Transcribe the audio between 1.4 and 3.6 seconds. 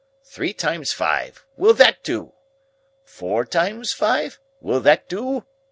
will that do? Four